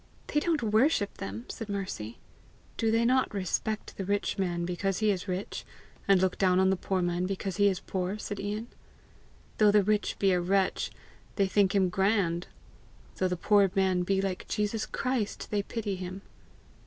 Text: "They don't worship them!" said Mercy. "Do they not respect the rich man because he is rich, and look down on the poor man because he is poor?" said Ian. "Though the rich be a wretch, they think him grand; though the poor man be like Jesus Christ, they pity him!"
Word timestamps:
"They 0.25 0.39
don't 0.39 0.63
worship 0.63 1.19
them!" 1.19 1.45
said 1.47 1.69
Mercy. 1.69 2.17
"Do 2.75 2.89
they 2.89 3.05
not 3.05 3.31
respect 3.31 3.97
the 3.97 4.03
rich 4.03 4.39
man 4.39 4.65
because 4.65 4.97
he 4.97 5.11
is 5.11 5.27
rich, 5.27 5.63
and 6.07 6.19
look 6.19 6.39
down 6.39 6.59
on 6.59 6.71
the 6.71 6.75
poor 6.75 7.03
man 7.03 7.27
because 7.27 7.57
he 7.57 7.67
is 7.67 7.79
poor?" 7.79 8.17
said 8.17 8.39
Ian. 8.39 8.65
"Though 9.59 9.69
the 9.69 9.83
rich 9.83 10.17
be 10.17 10.31
a 10.31 10.41
wretch, 10.41 10.89
they 11.35 11.45
think 11.45 11.75
him 11.75 11.89
grand; 11.89 12.47
though 13.17 13.27
the 13.27 13.37
poor 13.37 13.69
man 13.75 14.01
be 14.01 14.23
like 14.23 14.47
Jesus 14.47 14.87
Christ, 14.87 15.51
they 15.51 15.61
pity 15.61 15.95
him!" 15.95 16.23